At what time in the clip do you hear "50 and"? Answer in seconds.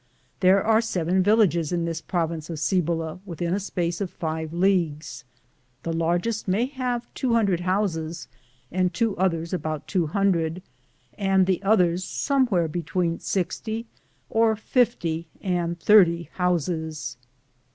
14.55-15.79